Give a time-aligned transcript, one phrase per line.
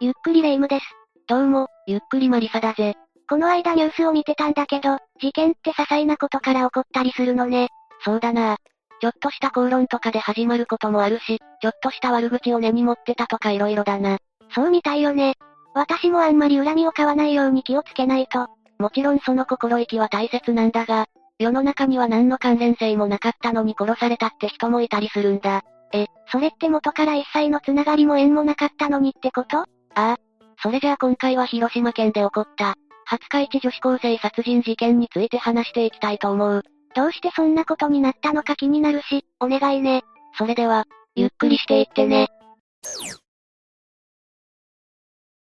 [0.00, 0.84] ゆっくりレ夢ムです。
[1.26, 2.94] どうも、ゆっくりマリサだぜ。
[3.28, 7.66] この間ニュースを見てたんだけど、事件って些細なことから起こったりするのね。
[8.04, 8.58] そうだな。
[9.00, 14.18] ちょっとした口論とかで始まることもあるし、ちょっとした悪口を根に持ってたとか色々だな。
[14.54, 15.34] そうみたいよね。
[15.74, 18.46] 私もあんまり恨みを買わないように気をつけないと。
[18.78, 21.06] もちろんその心意気は大切なんだが、
[21.40, 25.62] 世の中には何の関連性もなかったのに殺されたって人もいたりするんだ。
[25.92, 29.64] え、それって元から一切のつながりも縁もなかったのにってこと？
[29.98, 30.16] ああ。
[30.62, 32.76] それじゃあ今回は広島県で起こった、
[33.10, 36.62] 廿日市女子高生殺人事件について話していきたいと思う。
[36.94, 40.02] どうしてそんなことになったのか気になるし、お願いね。
[40.36, 40.84] それでは、
[41.16, 42.28] ゆっくりしていってね。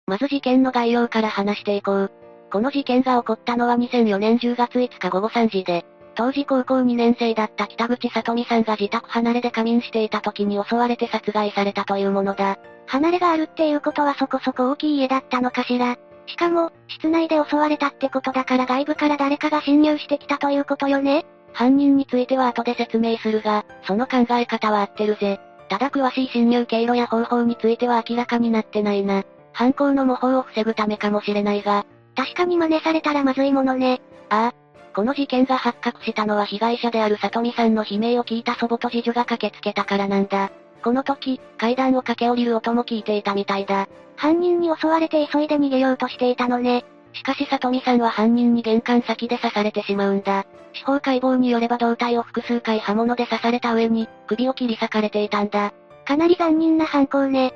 [0.06, 2.12] まず事件の概要から話していこう。
[2.52, 5.84] この事件が起こったのは2004年10月5日午後3時で、
[6.14, 12.56] 当時高校2年生だった北口里美さんが自宅離れで仮眠していた時に襲われて殺害されたというものだ。
[12.86, 15.96] 離れがあるっていうことはそこそこ大きい家だったのかしら。
[16.26, 25.40] しかも、室内で襲われたってことだから外部から誰かが侵入してきたということよね犯人については後で説明するが、その考え方は合ってるぜ。
[25.68, 29.24] ただ詳しい侵入経路や方法については明らかになってないな。
[29.52, 34.00] 犯行の模倣を防ぐためかもしれないが、確かに真似されたらまずいものね。
[34.28, 34.66] ああ。
[34.94, 40.50] この事件が発覚したのは被害者である里美さんの悲鳴を聞いた祖母と次女が駆けつけたからなんだ。
[40.82, 43.88] この時、階段を駆け下りる音も聞いていたみたいだ。
[44.16, 46.84] 犯人に襲われて急いで逃げようとしていたのね。
[47.12, 50.44] しかし里美さんは犯人に玄関先で刺されてしまうんだ。
[50.74, 55.72] 司法解剖によれば胴体を複数回刃物で刺された上に、首を切り裂かれていたんだ。
[56.06, 57.54] かなり残忍な犯行ね。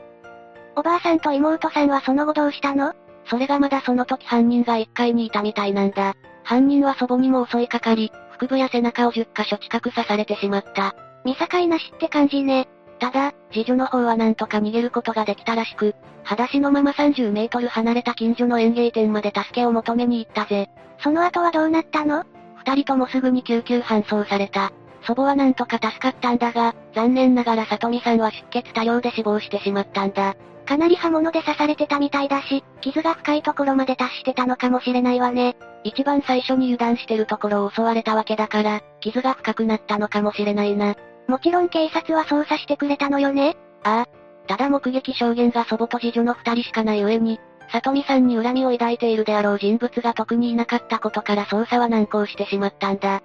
[0.77, 2.95] おばあさんと妹さんはその後どうしたの？
[3.27, 6.15] それがまだその時犯人が1階にいたみたいなんだ。
[6.43, 10.95] 犯人は祖母にも襲いかかり、腹部や背中を10箇所近く刺されてしまった。
[11.25, 12.69] 見境なしって感じね。
[13.01, 20.69] ただ、次女の方はなんとか逃げることができたらしく、裸足のまま30メートル離れた近所の園芸店まで助けを求めに行ったぜ。
[21.03, 22.25] その後はどうなったの？
[22.59, 24.71] 二人ともすぐに救急搬送された。
[25.03, 30.37] 祖母はなんとか助かったんだが、残念ながら里美さんは出血多量で死亡してしまったんだ。
[30.67, 35.57] かなり刃物で刺されてたみたいだし、傷が深いところまで達してたのかもしれないわね。
[35.85, 40.95] 一番最初に油断してるところを襲われたわけだから、傷が深くなったのかもしれないな。
[41.31, 44.09] もちろん警察は捜査してくれたのよねああ。
[44.49, 47.39] ただ目撃証言が祖母と次女の二人しかない上に、
[47.71, 53.23] 里美さんに恨みを抱いているであろう人物が特にいなかったことから捜査は難航してしまったんだ。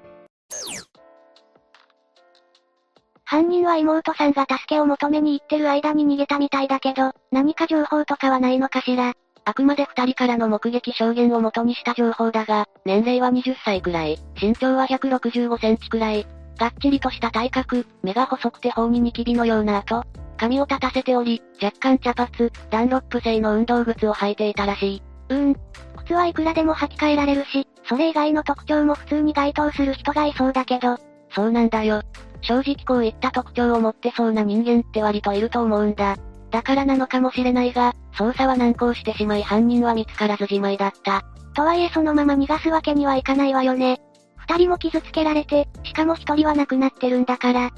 [3.23, 9.13] 犯人は妹さんが助けを求めに行ってる間に逃げたみたいだけど、何か情報とかはないのかしら
[9.45, 16.27] あくまで二人からの目撃証言を元にした情報だが、年齢は20歳くらい、身長は165センチくらい、
[16.57, 20.03] がっちりとした体格、目が細くて頬にニキビのような跡、
[20.37, 22.29] 髪を立たせており、若干茶髪、
[22.69, 25.03] ダンロップ製の運動靴を履いていたらしい。
[25.29, 25.55] うーん。
[25.97, 30.97] 靴はいくらでも履き替えられるし、それ以外の特徴も普通に該当する人がいそうだけど。
[31.33, 32.01] そうなんだよ。
[32.41, 36.15] 正直こういった特徴を持ってそうな人間って割といると思うんだ。
[36.51, 41.23] だからなのかもしれないが、捜査は難航してしまい犯人は見つからずじまいだった。
[41.53, 43.99] とはいえそのまま逃がすわけにはいかないわよね。
[44.47, 47.71] 二人も傷つけられて、しかも一人は亡くなってるんだから。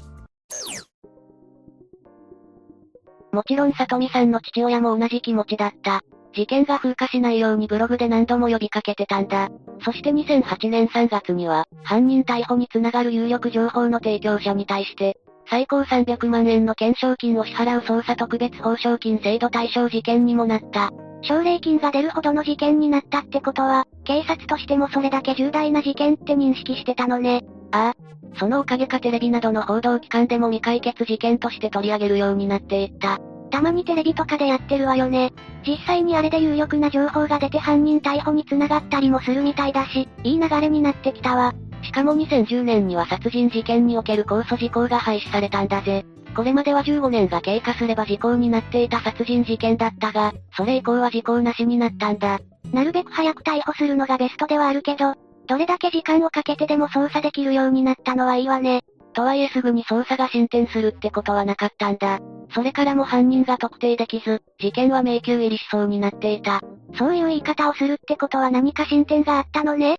[3.32, 6.02] もちろん里美さんの父親も同じ気持ちだった。
[6.34, 9.48] 事件が風化しないようにブログで何度も呼びかけてたんだ。
[9.84, 15.16] そして2008年3月には、犯人逮捕につながる有力情報の提供者に対して、
[15.50, 20.90] 最高300万円の懸賞金を支払う捜査特別報奨金制度対象事件にもなった。
[21.22, 27.44] 奨励金が出るほどの事件になったってことは、警察としてもそれだけ重大な事件って認識してたのね。
[27.72, 28.08] ああ。
[28.38, 33.18] そのおかげかテレビなどの報道機関でも未解決事件として取り上げるようになっていった。
[33.50, 35.32] たまにテレビとかでやってるわよね。
[35.66, 41.54] 実際にあれで有力な情報が出て犯人逮捕に繋がったりもするみたいだし、いい流れになってきたわ。
[41.82, 46.04] しかも2010年には殺人事件における控訴事項が廃止されたんだぜ。
[46.34, 52.38] これまでは15年が経過すれば時効になっていた殺人事件だったが、それ以降は時効なしになったんだ。
[52.72, 55.14] なるべく早く逮捕するのがベストではあるけど、
[55.46, 58.82] どれだけ時間をかけてでも捜査できるようになったのはいいわね。
[59.14, 62.20] とはいえすぐに捜査が進展するってことはなかったんだ。
[62.54, 66.60] それからも犯人が特定できず、事件は迷宮入りしそうになっていた。
[66.96, 69.98] そういう言い方をするってことは何か進展があったのね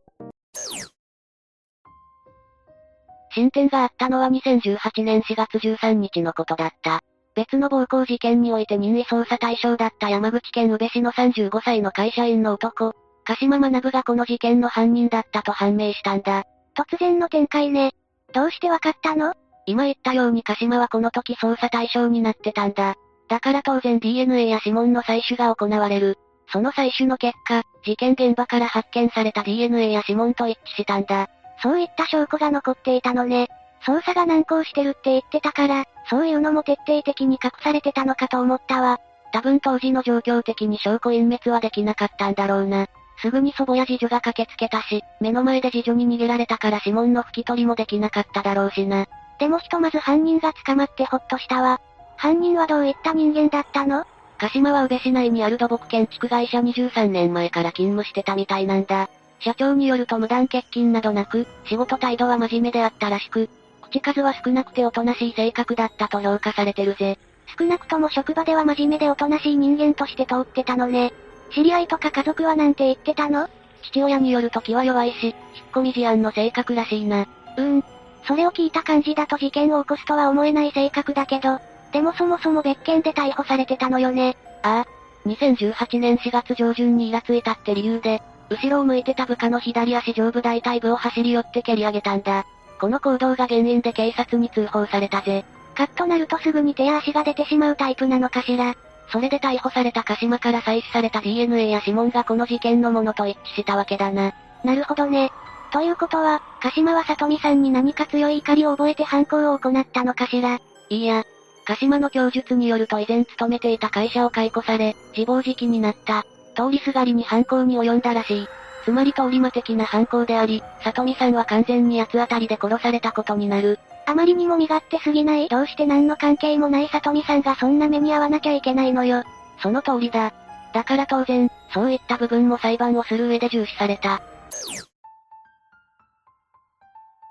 [3.39, 6.99] 進展があったのは2018年4月13日のことだった。
[7.35, 12.93] 別の暴行事件において任意捜査対象だった山口県宇部市の35歳の会社員の男、
[13.23, 16.43] 鹿島学がこの事件の犯人だったと判明したんだ。
[16.75, 17.91] 突然の展開ね。
[18.33, 19.33] どうしてわかったの？
[19.65, 22.95] 今言ったように鹿島はこの時捜査対象になってたんだ。
[23.29, 26.17] だから当然 DNA や指紋の採取が行われる。
[26.51, 31.29] その採取の結果、事件現場から発見された DNA や指紋と一致したんだ。
[31.61, 33.47] そういった証拠が残っていたのね。
[33.85, 38.99] 捜査が難航してるって言ってたから、そういうのも徹底的に隠されてたのかと思ったわ。
[39.31, 42.87] 多分当時の状況的に証拠隠滅はできなかったんだろうな。
[43.21, 49.07] すぐに祖母や次女が駆けつけたし、目の前で次女に逃げられたから指紋の拭き取りもできなかっただろうしな。
[49.39, 51.79] でもひとまず犯人が捕まってほっとしたわ。
[52.17, 54.05] 犯人はどういった人間だったの？
[54.37, 59.09] 鹿島は宇部市内にある土木建築会社23年前から勤務してたみたいなんだ。
[59.39, 63.49] 社長によると無断欠勤などなく、仕事態度は真面目であったらしく、
[63.81, 67.17] 口数は少なくておとなしい性格だったと評価されてるぜ。
[67.57, 71.13] 少なくとも職場では真面目でおとなしい人間として通ってたのね。
[71.53, 73.49] 知り合いとか家族はなんて言ってたの？
[73.81, 75.35] 父親によると気は弱いし、引っ
[75.71, 77.27] 込み思案の性格らしいな。
[77.57, 77.83] うーん。
[78.27, 81.59] それを聞いた感じだと事件を起こすとは思えない性格だけど、
[81.91, 84.37] でもそもそも別件で逮捕されてたのよね。
[84.61, 85.27] ああ。
[85.27, 92.45] 2018年4月上旬にイラついたって理由で、後ろを向いてた部下の左足上部大腿部を走り寄って蹴り上げたんだ。
[92.79, 95.45] この行動が原因で警察に通報されたぜ。
[95.75, 98.75] カッとなるとすぐに手や足が出てしまうタイプなのかしら。
[99.11, 104.33] それで逮捕された鹿島から採取された DNA や指紋がこの事件のものと一致したわけだな。
[104.63, 105.31] なるほどね。
[105.71, 110.59] ということは、鹿島は里美さんに何か強い怒りを覚えて犯行を行ったのかしら。
[110.89, 111.23] いいや。
[111.65, 116.25] 鹿島の供述によると以前勤めていた会社を解雇され、自暴自棄になった。
[116.59, 118.47] 通りすがりに犯行に及んだらしい。
[118.83, 123.79] つまり通り魔的な犯行であり、里美さんは完全に八つ当たりで殺されたことになる。
[124.05, 129.23] あまりにも身勝手すぎないどうして何の関係もない里美さんがそんな目に遭わなきゃいけないのよ。
[129.61, 130.33] その通りだ。
[130.73, 134.21] だから当然、そういった部分も裁判をする上で重視された。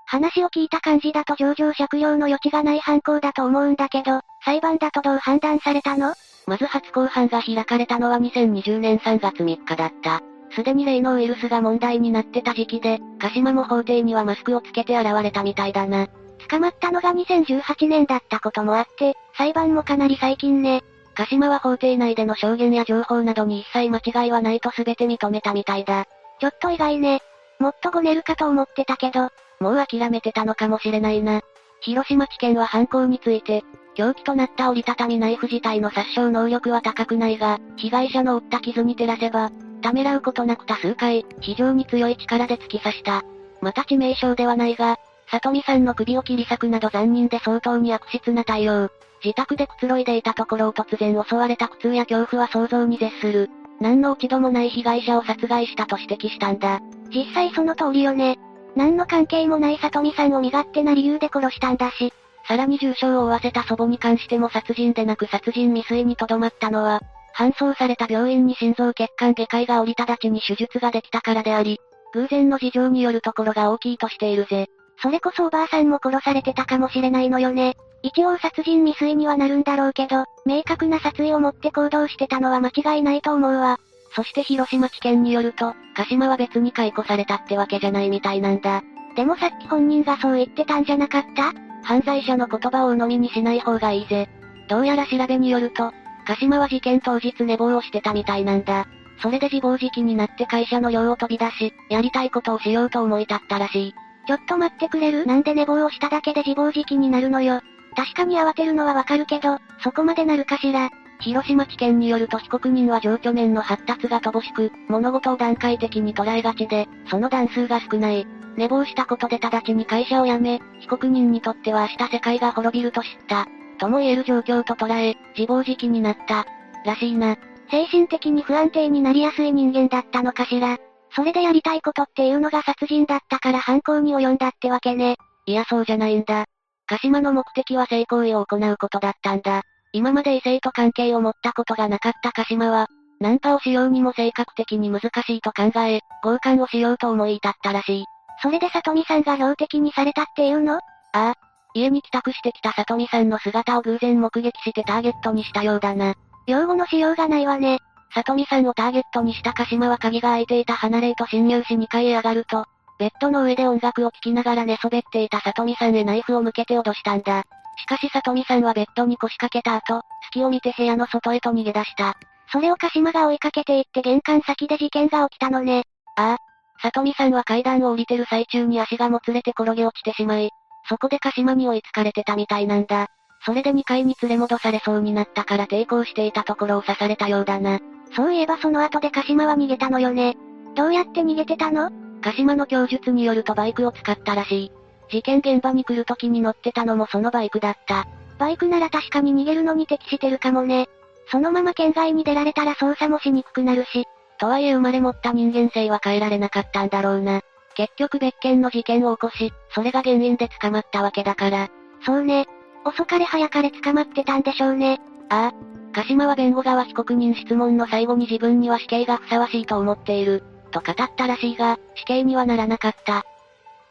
[0.05, 6.15] 話を聞いた感じだと上場借用の余地がない犯行だと思うんだけど、裁判だとどう判断されたの？
[6.49, 10.23] まず初公判が開かれたのは2020年3月3日だった。
[10.55, 16.07] すでに例のウイルスが問題になってた時期で、鹿島も法廷にはマスクをつけて現れたみたいだな。
[16.49, 20.81] 捕まったのが2018年だったこともあって、裁判もかなり最近ね。
[21.13, 26.07] 鹿島は法廷内での証言や情報などに一切間違いはないと全て認めたみたいだ。
[26.39, 27.21] ちょっと意外ね。
[27.59, 29.29] もっとごねるかと思ってたけど、
[29.59, 31.41] もう諦めてたのかもしれないな。
[31.81, 33.63] 広島地検は犯行について、
[33.95, 43.23] 凶器となった折りたたみナイフ自体の殺傷能力は高くないが、被害者の負った傷に照らせば、ためらうことなく多数回、非常に強い力で突き刺した。
[43.61, 44.97] また致命傷ではないが、
[45.27, 48.89] 里美さんの首を切り裂くなど残忍で相当に悪質な対応。
[49.23, 53.49] 自宅でくつろいでいたところを突然襲われた苦痛や恐怖は想像に絶する。
[53.79, 56.79] 何の落ち度もない被害者を殺害したと指摘したんだ。
[57.13, 58.39] 実際その通りよね。
[58.79, 62.13] 何の関係もない里美さんを身勝手な理由で殺したんだし。
[62.47, 67.01] さらに重傷を負わせた祖母に関しても殺人でなく殺人未遂にとどまったのは、
[67.37, 71.81] 搬送された病院に心臓血管外科医が降りただちに手術ができたからであり、
[72.13, 74.67] 偶然の事情によるところが大きいとしているぜ。
[75.01, 77.75] それこそおばあさんも殺されてたかもしれないのよね。
[78.01, 83.77] 一応殺人未遂にはなるんだろうけど、明確な殺意を持って行動してたのは間違いないと思うわ。
[84.15, 88.83] そして広島地検によると、鹿島は別に解雇されたってわけじゃないみたいなんだ。
[89.15, 91.53] でもさっき本人がそう言ってたんじゃなかった？
[91.83, 94.29] 犯罪者の言葉を鵜呑みにしない方がいいぜ。
[94.67, 95.91] どうやら調べによると、
[96.25, 98.87] 鹿島は事件当日寝坊をしてたみたいなんだ。
[99.21, 103.95] それで自暴自棄になって会社の寮を飛び出し、やりたいことをしようと思い立ったらしい。
[104.27, 105.25] ちょっと待ってくれる？
[105.25, 107.61] なんで寝坊をしただけで自暴自棄になるのよ。
[107.95, 110.89] 確かに慌てるのはわかるけど、そこまでなるかしら。
[111.21, 118.25] 広島地検によると被告人は情緒面の発達が乏しく、物事を段階的に捉えがちで、その段数が少ない。
[118.55, 123.47] 寝坊したことで直ちに会社を辞め、被告人にとっては明日世界が滅びると知った。
[123.79, 126.45] とも言える状況と捉え、自暴自棄になった。
[126.85, 127.37] らしいな。
[127.69, 130.77] 精神的に不安定になりやすい人間だったのかしら。
[131.15, 135.17] それでやりたいことっていうのが殺人だったから犯行に及んだってわけね。
[135.45, 136.45] いやそうじゃないんだ。
[136.87, 139.63] 鹿島の目的は性行為を行うことだったんだ。
[139.91, 142.87] 今まで異性と関係を持ったことがなかった鹿島は、
[143.19, 148.05] ナンパをしようにも性格的に難しいと考え、強姦をしようと思い至ったらしい。
[148.41, 150.75] それで里美さんが標的にされたっていうの？
[150.75, 150.79] あ
[151.13, 151.33] あ。
[151.73, 156.15] 家に帰宅してきた里美さんの姿を偶然目撃してターゲットにしたようだな。
[156.47, 157.79] 用語のしようがないわね。
[158.13, 162.65] 里美さんをターゲットにした鹿島は鍵が開いていた離れへと侵入し2階へ上がると、
[162.97, 167.43] ベッドの上で音楽を聴きながら寝そべっていた里美さんへナイフを向けて脅したんだ。
[167.81, 172.15] しかし里美さんはベッドに腰掛けた後、隙を見て部屋の外へと逃げ出した。
[172.51, 175.83] それを鹿島が追いかけていって玄関先で事件が起きたのね。
[176.15, 176.37] ああ。
[176.81, 180.49] 里美さんは階段を降りてる最中に足がもつれて転げ落ちてしまい、
[180.87, 183.07] そこで鹿島に追いつかれてたみたいなんだ。
[183.45, 187.79] それで2階に連れ戻されそうになったから抵抗していたところを刺されたようだな。
[188.15, 190.35] そういえばその後で鹿島は逃げたのよね。
[190.75, 191.89] どうやって逃げてたの
[192.21, 194.71] 鹿島の供述によるとバイクを使ったらしい。
[195.09, 198.07] 事件現場に来る時に乗ってたのもそのバイクだった。
[198.37, 200.87] バイクなら確かに逃げるのに適してるかもね。
[201.31, 204.05] そのまま県外に出られたら操作もしにくくなるし。
[204.39, 207.41] とはいえ生まれ持った人間性は変えられなかったんだろうな。
[207.75, 211.67] 結局別件の事件を起こし、それが原因で捕まったわけだから。
[212.05, 212.47] そうね。
[212.85, 214.99] 遅かれ早かれ捕まってたんでしょうね。
[215.29, 215.69] ああ。
[215.93, 220.43] 鹿島は弁護側被告人質問の最後に自分には死刑がふさわしいと思っている。
[220.71, 223.25] と語ったらしいが、死刑にはならなかった。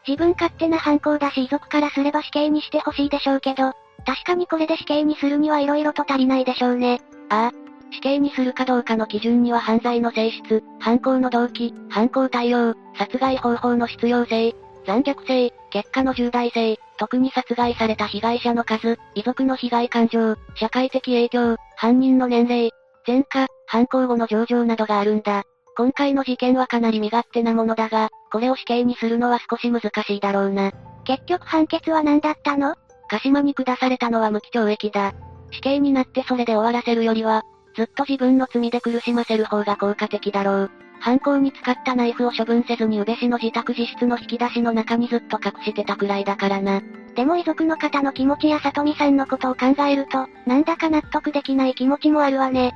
[0.07, 3.73] 自分勝手な犯行だし遺族からすれば死刑にしてほしいでしょうけど、
[4.05, 7.01] 確かにこれで死刑にするには色々と足りないでしょうね。
[7.29, 7.69] ああ。
[7.91, 22.71] 死刑にするかどうかの基準には犯罪の性質、犯行の動機、犯行対応、殺害方法の必要性、残虐性、結果の重大性、特に殺害された被害者の数、遺族の被害感情、社会的影響、犯人の年齢、
[23.05, 25.43] 前科、犯行後の上場などがあるんだ。
[25.75, 30.71] 今回の事件はかなり身勝手なものだが、これを死刑にするのは少し難しいだろうな。
[31.03, 32.75] 結局判決は何だったの？
[33.09, 35.13] 鹿島に下されたのは無期懲役だ。
[35.51, 37.43] 死刑になってそれで終わらせるよりは、
[37.75, 40.71] ずっと自分の罪で苦しませる方が効果的だろう。
[40.99, 46.81] 犯行に使ったナイフを処分せずに宇部市の自宅自室の引き出しの中にずっと隠してたくらいだからな。
[47.15, 52.73] でも遺族の方の気持ちや里美さんのことを考えると、なんだか納得できない気持ちもあるわね。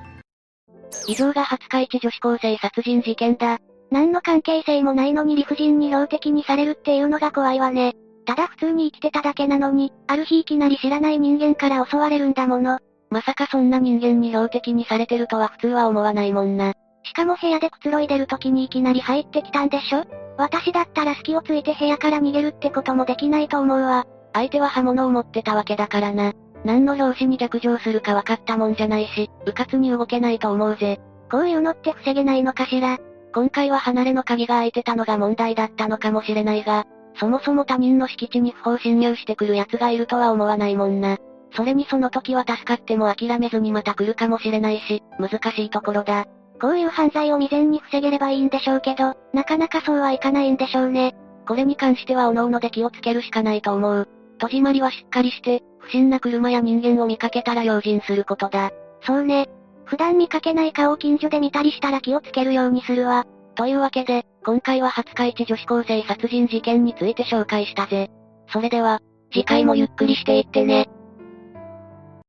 [1.07, 3.59] 以上が廿日市女子高生殺人事件だ。
[3.93, 7.93] 何の関係性もないのに理不尽に標的にされるっていうのが怖いわね。
[8.25, 12.79] ただ普通に生きてただけなのに、ある日いきなり知らない人間から襲われるんだもの。
[13.11, 16.73] まさかそんな人間に標的にされてるとは普通は思わないもんな。
[17.03, 20.05] しかも部屋でくつろいでる時にいきなり入ってきたんでしょ？
[20.39, 24.07] 私だったら隙をついて部屋から逃げるってこともできないと思うわ。
[24.33, 26.33] 相手は刃物を持ってたわけだからな。
[26.65, 30.99] 何の拍子に逆上するか分かったもんじゃないし、迂闊に動けないと思うぜ。
[31.29, 32.97] こういうのって防げないのかしら？
[33.33, 36.85] 今回は離れの鍵が開いてたのが問題だったのかもしれないが、
[37.19, 41.17] そもそも他人の敷地に不法侵入してくる奴がいるとは思わないもんな。
[41.55, 46.25] それにその時は助かっても諦めずにまた来るかもしれないし、難しいところだ。
[46.61, 51.15] こういう犯罪を未然に防げればいいんでしょうけど、なかなかそうはいかないんでしょうね。
[51.47, 54.07] これに関しては各々で気をつけるしかないと思う。
[54.39, 58.71] 戸締まりはしっかりして、不審な車や人間を見かけたら用心することだ。
[59.01, 59.49] そうね。
[59.85, 63.25] 普段見かけない顔を近所で見たりしたら気をつけるようにするわ。
[63.55, 68.09] というわけで、今回は廿日市女子高生殺人事件について紹介したぜ。
[68.47, 68.99] それでは、
[69.31, 70.89] 次回もゆっくりしていってね。